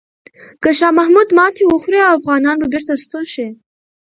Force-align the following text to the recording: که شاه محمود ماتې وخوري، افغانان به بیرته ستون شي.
که 0.63 0.69
شاه 0.77 0.91
محمود 0.99 1.29
ماتې 1.37 1.63
وخوري، 1.67 1.99
افغانان 2.15 2.55
به 2.59 2.67
بیرته 2.73 2.93
ستون 3.03 3.25
شي. 3.33 3.47